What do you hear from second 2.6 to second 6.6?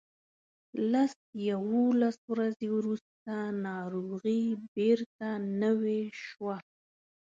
وروسته ناروغي بیرته نوې شوه.